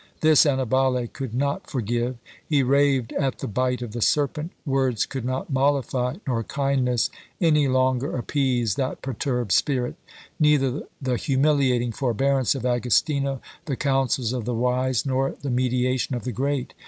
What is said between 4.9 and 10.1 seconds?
could not mollify, nor kindness any longer appease, that perturbed spirit;